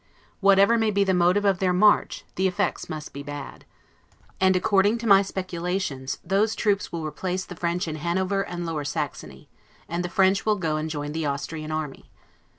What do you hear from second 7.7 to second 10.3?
in Hanover and Lower Saxony; and the